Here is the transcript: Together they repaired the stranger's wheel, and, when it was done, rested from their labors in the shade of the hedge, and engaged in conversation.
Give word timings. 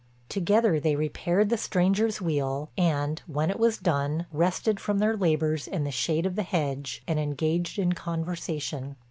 Together 0.29 0.79
they 0.79 0.95
repaired 0.95 1.49
the 1.49 1.57
stranger's 1.59 2.19
wheel, 2.19 2.71
and, 2.75 3.21
when 3.27 3.51
it 3.51 3.59
was 3.59 3.77
done, 3.77 4.25
rested 4.31 4.79
from 4.79 4.97
their 4.97 5.15
labors 5.15 5.67
in 5.67 5.83
the 5.83 5.91
shade 5.91 6.25
of 6.25 6.35
the 6.35 6.41
hedge, 6.41 7.03
and 7.07 7.19
engaged 7.19 7.77
in 7.77 7.93
conversation. 7.93 8.95